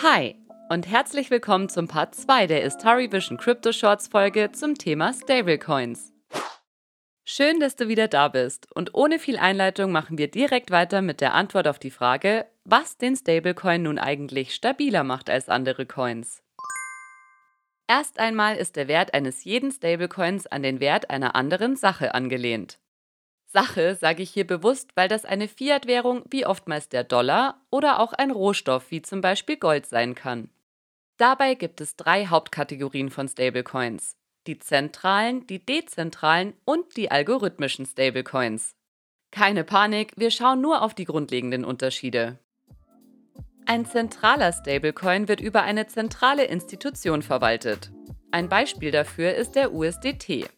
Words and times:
Hi 0.00 0.36
und 0.68 0.86
herzlich 0.86 1.28
willkommen 1.28 1.68
zum 1.68 1.88
Part 1.88 2.14
2 2.14 2.46
der 2.46 2.62
Istari 2.62 3.10
Vision 3.10 3.36
Crypto 3.36 3.72
Shorts 3.72 4.06
Folge 4.06 4.52
zum 4.52 4.76
Thema 4.76 5.12
Stablecoins. 5.12 6.12
Schön, 7.24 7.58
dass 7.58 7.74
du 7.74 7.88
wieder 7.88 8.06
da 8.06 8.28
bist 8.28 8.68
und 8.72 8.94
ohne 8.94 9.18
viel 9.18 9.36
Einleitung 9.38 9.90
machen 9.90 10.16
wir 10.16 10.30
direkt 10.30 10.70
weiter 10.70 11.02
mit 11.02 11.20
der 11.20 11.34
Antwort 11.34 11.66
auf 11.66 11.80
die 11.80 11.90
Frage, 11.90 12.46
was 12.62 12.96
den 12.96 13.16
Stablecoin 13.16 13.82
nun 13.82 13.98
eigentlich 13.98 14.54
stabiler 14.54 15.02
macht 15.02 15.28
als 15.28 15.48
andere 15.48 15.84
Coins. 15.84 16.44
Erst 17.88 18.20
einmal 18.20 18.56
ist 18.56 18.76
der 18.76 18.86
Wert 18.86 19.14
eines 19.14 19.42
jeden 19.42 19.72
Stablecoins 19.72 20.46
an 20.46 20.62
den 20.62 20.78
Wert 20.78 21.10
einer 21.10 21.34
anderen 21.34 21.74
Sache 21.74 22.14
angelehnt. 22.14 22.78
Sache 23.50 23.94
sage 23.94 24.22
ich 24.22 24.30
hier 24.30 24.46
bewusst, 24.46 24.90
weil 24.94 25.08
das 25.08 25.24
eine 25.24 25.48
Fiat-Währung 25.48 26.22
wie 26.30 26.44
oftmals 26.44 26.90
der 26.90 27.02
Dollar 27.02 27.60
oder 27.70 27.98
auch 28.00 28.12
ein 28.12 28.30
Rohstoff 28.30 28.90
wie 28.90 29.00
zum 29.00 29.22
Beispiel 29.22 29.56
Gold 29.56 29.86
sein 29.86 30.14
kann. 30.14 30.50
Dabei 31.16 31.54
gibt 31.54 31.80
es 31.80 31.96
drei 31.96 32.26
Hauptkategorien 32.26 33.10
von 33.10 33.26
Stablecoins. 33.26 34.16
Die 34.46 34.58
zentralen, 34.58 35.46
die 35.46 35.64
dezentralen 35.64 36.52
und 36.64 36.96
die 36.96 37.10
algorithmischen 37.10 37.86
Stablecoins. 37.86 38.76
Keine 39.30 39.64
Panik, 39.64 40.12
wir 40.16 40.30
schauen 40.30 40.60
nur 40.60 40.82
auf 40.82 40.94
die 40.94 41.04
grundlegenden 41.06 41.64
Unterschiede. 41.64 42.38
Ein 43.64 43.86
zentraler 43.86 44.52
Stablecoin 44.52 45.26
wird 45.26 45.40
über 45.40 45.62
eine 45.62 45.86
zentrale 45.86 46.44
Institution 46.44 47.22
verwaltet. 47.22 47.90
Ein 48.30 48.48
Beispiel 48.48 48.90
dafür 48.90 49.34
ist 49.34 49.52
der 49.52 49.72
USDT. 49.72 50.48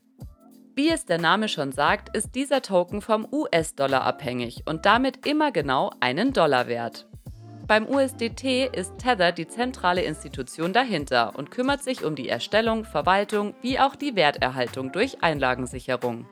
Wie 0.82 0.88
es 0.88 1.04
der 1.04 1.18
Name 1.18 1.48
schon 1.48 1.72
sagt, 1.72 2.16
ist 2.16 2.34
dieser 2.34 2.62
Token 2.62 3.02
vom 3.02 3.28
US-Dollar 3.30 4.02
abhängig 4.02 4.62
und 4.64 4.86
damit 4.86 5.26
immer 5.26 5.52
genau 5.52 5.90
einen 6.00 6.32
Dollar 6.32 6.68
wert. 6.68 7.06
Beim 7.66 7.86
USDT 7.86 8.70
ist 8.74 8.96
Tether 8.96 9.32
die 9.32 9.46
zentrale 9.46 10.00
Institution 10.00 10.72
dahinter 10.72 11.34
und 11.36 11.50
kümmert 11.50 11.82
sich 11.82 12.02
um 12.02 12.16
die 12.16 12.30
Erstellung, 12.30 12.86
Verwaltung 12.86 13.52
wie 13.60 13.78
auch 13.78 13.94
die 13.94 14.16
Werterhaltung 14.16 14.90
durch 14.90 15.22
Einlagensicherung. 15.22 16.26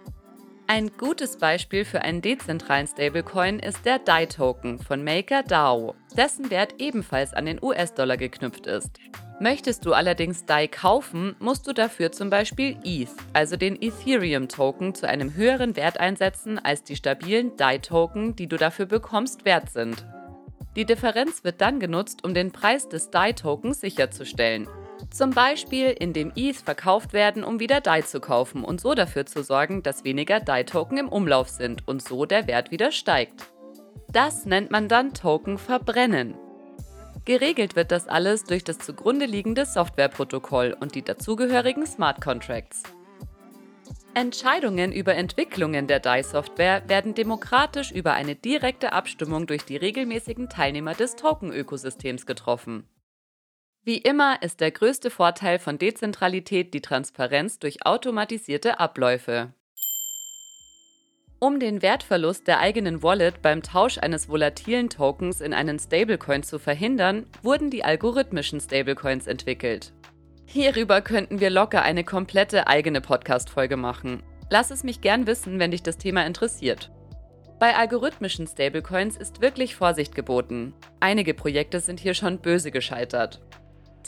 Ein 0.70 0.91
gutes 0.98 1.38
Beispiel 1.38 1.86
für 1.86 2.02
einen 2.02 2.20
dezentralen 2.20 2.86
Stablecoin 2.86 3.58
ist 3.58 3.86
der 3.86 3.98
DAI-Token 3.98 4.78
von 4.78 5.02
MakerDAO, 5.02 5.94
dessen 6.14 6.50
Wert 6.50 6.75
ebenfalls 6.77 7.33
an 7.33 7.47
den 7.47 7.58
US-Dollar 7.62 8.19
geknüpft 8.19 8.66
ist. 8.66 9.00
Möchtest 9.41 9.86
du 9.86 9.94
allerdings 9.94 10.44
DAI 10.44 10.66
kaufen, 10.69 11.34
musst 11.38 11.66
du 11.66 11.72
dafür 11.72 12.12
zum 12.12 12.28
Beispiel 12.28 12.77
ETH, 12.84 13.08
also 13.33 13.56
den 13.56 13.80
Ethereum-Token, 13.80 14.94
zu 14.94 15.08
einem 15.08 15.33
höheren 15.34 15.75
Wert 15.75 15.98
einsetzen, 15.98 16.58
als 16.58 16.82
die 16.82 16.97
stabilen 16.97 17.56
DAI-Token, 17.56 18.36
die 18.36 18.47
du 18.47 18.58
dafür 18.58 18.84
bekommst, 18.84 19.47
wert 19.47 19.70
sind. 19.70 20.05
Die 20.77 20.84
Differenz 20.84 21.44
wird 21.44 21.62
dann 21.62 21.80
genutzt, 21.80 22.25
um 22.25 22.34
den 22.34 22.53
Preis 22.53 22.91
des 22.91 23.08
DAI-Tokens 23.08 23.80
sicherzustellen. 23.80 24.69
Zum 25.10 25.30
Beispiel, 25.30 25.91
indem 25.91 26.32
ETH 26.34 26.56
verkauft 26.56 27.12
werden, 27.12 27.44
um 27.44 27.60
wieder 27.60 27.80
DAI 27.80 28.02
zu 28.02 28.20
kaufen 28.20 28.64
und 28.64 28.80
so 28.80 28.94
dafür 28.94 29.27
zu 29.27 29.42
sorgen, 29.42 29.82
dass 29.82 30.04
weniger 30.04 30.41
DAI-Token 30.41 30.98
im 30.98 31.08
Umlauf 31.08 31.48
sind 31.48 31.86
und 31.86 32.02
so 32.02 32.24
der 32.24 32.46
Wert 32.46 32.70
wieder 32.70 32.92
steigt. 32.92 33.46
Das 34.10 34.46
nennt 34.46 34.70
man 34.70 34.88
dann 34.88 35.14
Token 35.14 35.58
verbrennen. 35.58 36.34
Geregelt 37.24 37.76
wird 37.76 37.92
das 37.92 38.08
alles 38.08 38.44
durch 38.44 38.64
das 38.64 38.78
zugrunde 38.78 39.26
liegende 39.26 39.66
Softwareprotokoll 39.66 40.74
und 40.80 40.94
die 40.94 41.02
dazugehörigen 41.02 41.86
Smart 41.86 42.22
Contracts. 42.22 42.84
Entscheidungen 44.14 44.92
über 44.92 45.14
Entwicklungen 45.14 45.86
der 45.86 46.00
DAI-Software 46.00 46.88
werden 46.88 47.14
demokratisch 47.14 47.92
über 47.92 48.14
eine 48.14 48.34
direkte 48.34 48.92
Abstimmung 48.92 49.46
durch 49.46 49.64
die 49.64 49.76
regelmäßigen 49.76 50.48
Teilnehmer 50.48 50.94
des 50.94 51.16
Token-Ökosystems 51.16 52.26
getroffen. 52.26 52.88
Wie 53.84 53.98
immer 53.98 54.43
ist 54.43 54.61
der 54.61 54.71
größte 54.71 55.11
Vorteil 55.11 55.59
von 55.59 55.79
Dezentralität 55.79 56.75
die 56.75 56.83
Transparenz 56.83 57.59
durch 57.59 57.87
automatisierte 57.87 58.81
Abläufe. 58.81 59.53
Um 61.41 61.61
den 61.61 61.83
Wertverlust 61.83 62.49
der 62.49 62.59
eigenen 62.59 63.03
Wallet 63.05 63.43
beim 63.43 63.62
Tausch 63.62 63.99
eines 63.99 64.28
volatilen 64.28 64.91
Tokens 64.91 65.41
in 65.41 65.55
einen 65.55 65.78
Stablecoin 65.78 66.43
zu 66.43 66.59
verhindern, 66.59 67.27
wurden 67.43 67.71
die 67.71 67.84
algorithmischen 67.84 68.61
Stablecoins 68.61 69.28
entwickelt. 69.28 69.93
Hierüber 70.47 71.00
könnten 71.00 71.38
wir 71.38 71.50
locker 71.50 71.83
eine 71.83 72.03
komplette 72.03 72.67
eigene 72.67 73.00
Podcast-Folge 73.00 73.77
machen. 73.77 74.22
Lass 74.50 74.72
es 74.72 74.83
mich 74.83 75.00
gern 75.00 75.28
wissen, 75.28 75.61
wenn 75.61 75.71
dich 75.71 75.83
das 75.84 75.97
Thema 75.99 76.27
interessiert. 76.27 76.91
Bei 77.61 77.77
algorithmischen 77.77 78.47
Stablecoins 78.47 79.17
ist 79.17 79.41
wirklich 79.41 79.77
Vorsicht 79.77 80.15
geboten. 80.15 80.75
Einige 81.00 81.34
Projekte 81.34 81.81
sind 81.81 82.00
hier 82.00 82.15
schon 82.15 82.38
böse 82.38 82.71
gescheitert. 82.71 83.41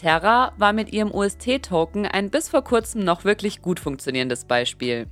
Terra 0.00 0.52
war 0.56 0.72
mit 0.72 0.94
ihrem 0.94 1.12
UST-Token 1.12 2.06
ein 2.06 2.30
bis 2.30 2.48
vor 2.48 2.64
kurzem 2.64 3.04
noch 3.04 3.24
wirklich 3.24 3.60
gut 3.60 3.78
funktionierendes 3.78 4.46
Beispiel. 4.46 5.08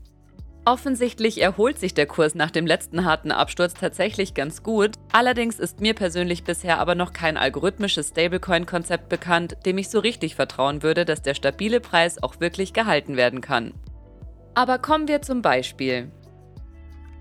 Offensichtlich 0.64 1.42
erholt 1.42 1.78
sich 1.78 1.92
der 1.92 2.06
Kurs 2.06 2.34
nach 2.34 2.50
dem 2.50 2.66
letzten 2.66 3.04
harten 3.04 3.30
Absturz 3.30 3.74
tatsächlich 3.74 4.32
ganz 4.32 4.62
gut. 4.62 4.94
Allerdings 5.12 5.58
ist 5.58 5.80
mir 5.80 5.92
persönlich 5.92 6.42
bisher 6.42 6.78
aber 6.78 6.94
noch 6.94 7.12
kein 7.12 7.36
algorithmisches 7.36 8.08
Stablecoin-Konzept 8.08 9.10
bekannt, 9.10 9.58
dem 9.66 9.76
ich 9.76 9.90
so 9.90 9.98
richtig 9.98 10.34
vertrauen 10.36 10.82
würde, 10.82 11.04
dass 11.04 11.20
der 11.20 11.34
stabile 11.34 11.80
Preis 11.80 12.22
auch 12.22 12.40
wirklich 12.40 12.72
gehalten 12.72 13.18
werden 13.18 13.42
kann. 13.42 13.74
Aber 14.54 14.78
kommen 14.78 15.06
wir 15.06 15.20
zum 15.20 15.42
Beispiel. 15.42 16.10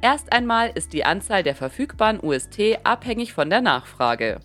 Erst 0.02 0.32
einmal 0.32 0.72
ist 0.74 0.94
die 0.94 1.04
Anzahl 1.04 1.44
der 1.44 1.56
verfügbaren 1.56 2.24
UST 2.24 2.80
abhängig 2.86 3.34
von 3.34 3.50
der 3.50 3.60
Nachfrage. 3.60 4.40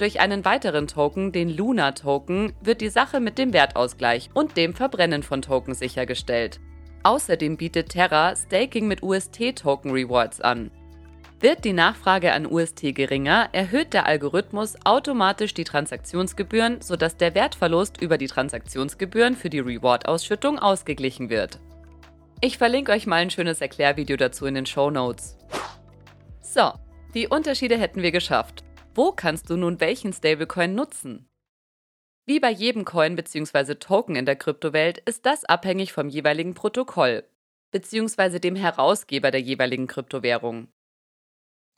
Durch 0.00 0.18
einen 0.18 0.46
weiteren 0.46 0.86
Token, 0.86 1.30
den 1.30 1.54
Luna 1.54 1.92
Token, 1.92 2.54
wird 2.62 2.80
die 2.80 2.88
Sache 2.88 3.20
mit 3.20 3.36
dem 3.36 3.52
Wertausgleich 3.52 4.30
und 4.32 4.56
dem 4.56 4.72
Verbrennen 4.72 5.22
von 5.22 5.42
Tokens 5.42 5.78
sichergestellt. 5.78 6.58
Außerdem 7.02 7.58
bietet 7.58 7.90
Terra 7.90 8.34
Staking 8.34 8.88
mit 8.88 9.02
UST-Token 9.02 9.90
Rewards 9.90 10.40
an. 10.40 10.70
Wird 11.38 11.66
die 11.66 11.74
Nachfrage 11.74 12.32
an 12.32 12.46
UST 12.46 12.94
geringer, 12.94 13.50
erhöht 13.52 13.92
der 13.92 14.06
Algorithmus 14.06 14.76
automatisch 14.86 15.52
die 15.52 15.64
Transaktionsgebühren, 15.64 16.80
sodass 16.80 17.18
der 17.18 17.34
Wertverlust 17.34 18.00
über 18.00 18.16
die 18.16 18.28
Transaktionsgebühren 18.28 19.36
für 19.36 19.50
die 19.50 19.60
Reward-Ausschüttung 19.60 20.58
ausgeglichen 20.58 21.28
wird. 21.28 21.60
Ich 22.40 22.56
verlinke 22.56 22.92
euch 22.92 23.06
mal 23.06 23.16
ein 23.16 23.28
schönes 23.28 23.60
Erklärvideo 23.60 24.16
dazu 24.16 24.46
in 24.46 24.54
den 24.54 24.64
Show 24.64 24.88
Notes. 24.90 25.36
So, 26.40 26.72
die 27.12 27.28
Unterschiede 27.28 27.76
hätten 27.76 28.00
wir 28.00 28.12
geschafft. 28.12 28.64
Wo 28.94 29.12
kannst 29.12 29.48
du 29.50 29.56
nun 29.56 29.80
welchen 29.80 30.12
Stablecoin 30.12 30.74
nutzen? 30.74 31.28
Wie 32.26 32.40
bei 32.40 32.50
jedem 32.50 32.84
Coin 32.84 33.14
bzw. 33.14 33.76
Token 33.76 34.16
in 34.16 34.26
der 34.26 34.36
Kryptowelt 34.36 34.98
ist 34.98 35.26
das 35.26 35.44
abhängig 35.44 35.92
vom 35.92 36.08
jeweiligen 36.08 36.54
Protokoll 36.54 37.24
bzw. 37.70 38.40
dem 38.40 38.56
Herausgeber 38.56 39.30
der 39.30 39.40
jeweiligen 39.40 39.86
Kryptowährung. 39.86 40.68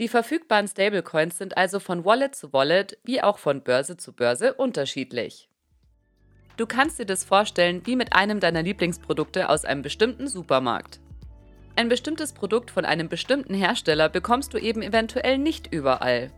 Die 0.01 0.09
verfügbaren 0.09 0.69
Stablecoins 0.69 1.37
sind 1.37 1.56
also 1.56 1.81
von 1.81 2.05
Wallet 2.06 2.34
zu 2.34 2.53
Wallet 2.55 2.99
wie 3.05 3.22
auch 3.22 3.39
von 3.39 3.62
Börse 3.62 3.99
zu 3.99 4.15
Börse 4.15 4.55
unterschiedlich. 4.55 5.51
Du 6.56 6.67
kannst 6.67 6.99
dir 6.99 7.06
das 7.06 7.25
vorstellen 7.25 7.83
wie 7.87 7.97
mit 7.97 8.15
einem 8.15 8.41
deiner 8.41 8.62
Lieblingsprodukte 8.62 9.51
aus 9.51 9.67
einem 9.67 9.83
bestimmten 9.83 10.28
Supermarkt. 10.28 10.99
Ein 11.77 11.89
bestimmtes 11.89 12.33
Produkt 12.33 12.71
von 12.71 12.84
einem 12.87 13.09
bestimmten 13.09 13.55
Hersteller 13.55 14.09
bekommst 14.09 14.55
du 14.55 14.59
eben 14.59 14.83
eventuell 14.83 15.39
nicht 15.39 15.72
überall. 15.72 16.31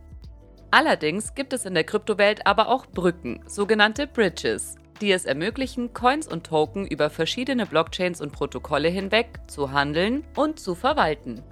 Allerdings 0.74 1.36
gibt 1.36 1.52
es 1.52 1.66
in 1.66 1.74
der 1.74 1.84
Kryptowelt 1.84 2.48
aber 2.48 2.66
auch 2.66 2.86
Brücken, 2.86 3.38
sogenannte 3.46 4.08
Bridges, 4.08 4.74
die 5.00 5.12
es 5.12 5.24
ermöglichen, 5.24 5.94
Coins 5.94 6.26
und 6.26 6.44
Token 6.44 6.84
über 6.84 7.10
verschiedene 7.10 7.64
Blockchains 7.64 8.20
und 8.20 8.32
Protokolle 8.32 8.88
hinweg 8.88 9.38
zu 9.46 9.70
handeln 9.70 10.24
und 10.34 10.58
zu 10.58 10.74
verwalten. 10.74 11.44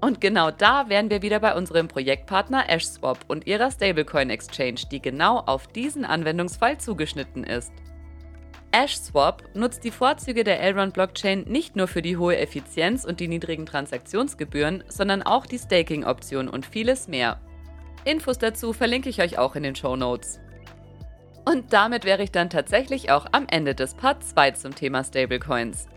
Und 0.00 0.20
genau 0.20 0.52
da 0.52 0.88
wären 0.88 1.10
wir 1.10 1.22
wieder 1.22 1.40
bei 1.40 1.56
unserem 1.56 1.88
Projektpartner 1.88 2.70
AshSwap 2.70 3.18
und 3.26 3.48
ihrer 3.48 3.72
Stablecoin 3.72 4.30
Exchange, 4.30 4.82
die 4.92 5.02
genau 5.02 5.38
auf 5.38 5.66
diesen 5.66 6.04
Anwendungsfall 6.04 6.78
zugeschnitten 6.78 7.42
ist. 7.42 7.72
AshSwap 8.70 9.42
nutzt 9.56 9.82
die 9.82 9.90
Vorzüge 9.90 10.44
der 10.44 10.60
Elrond-Blockchain 10.60 11.46
nicht 11.48 11.74
nur 11.74 11.88
für 11.88 12.00
die 12.00 12.16
hohe 12.16 12.36
Effizienz 12.36 13.04
und 13.04 13.18
die 13.18 13.26
niedrigen 13.26 13.66
Transaktionsgebühren, 13.66 14.84
sondern 14.86 15.24
auch 15.24 15.46
die 15.46 15.58
Staking-Option 15.58 16.48
und 16.48 16.64
vieles 16.64 17.08
mehr. 17.08 17.40
Infos 18.04 18.38
dazu 18.38 18.72
verlinke 18.72 19.08
ich 19.08 19.22
euch 19.22 19.38
auch 19.38 19.56
in 19.56 19.62
den 19.62 19.74
Show 19.74 19.96
Notes. 19.96 20.40
Und 21.44 21.72
damit 21.72 22.04
wäre 22.04 22.22
ich 22.22 22.32
dann 22.32 22.50
tatsächlich 22.50 23.10
auch 23.10 23.26
am 23.32 23.46
Ende 23.50 23.74
des 23.74 23.94
Part 23.94 24.24
2 24.24 24.52
zum 24.52 24.74
Thema 24.74 25.04
Stablecoins. 25.04 25.88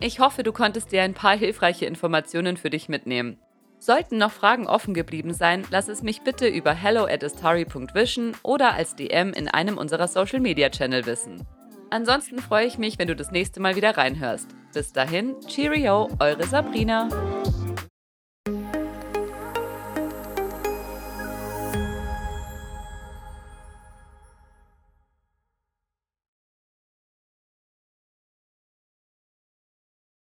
Ich 0.00 0.20
hoffe, 0.20 0.42
du 0.42 0.52
konntest 0.52 0.92
dir 0.92 1.02
ein 1.02 1.14
paar 1.14 1.36
hilfreiche 1.36 1.86
Informationen 1.86 2.56
für 2.56 2.70
dich 2.70 2.88
mitnehmen. 2.88 3.38
Sollten 3.78 4.16
noch 4.16 4.32
Fragen 4.32 4.66
offen 4.66 4.94
geblieben 4.94 5.34
sein, 5.34 5.64
lass 5.70 5.88
es 5.88 6.02
mich 6.02 6.22
bitte 6.22 6.48
über 6.48 6.72
hello 6.72 7.04
at 7.04 7.22
astari.vision 7.22 8.32
oder 8.42 8.72
als 8.72 8.96
DM 8.96 9.32
in 9.34 9.48
einem 9.48 9.76
unserer 9.76 10.08
Social 10.08 10.40
Media 10.40 10.70
Channel 10.70 11.04
wissen. 11.04 11.46
Ansonsten 11.90 12.38
freue 12.38 12.66
ich 12.66 12.78
mich, 12.78 12.98
wenn 12.98 13.08
du 13.08 13.14
das 13.14 13.30
nächste 13.30 13.60
Mal 13.60 13.76
wieder 13.76 13.96
reinhörst. 13.96 14.48
Bis 14.72 14.92
dahin, 14.92 15.36
Cheerio, 15.46 16.08
eure 16.18 16.44
Sabrina. 16.44 17.08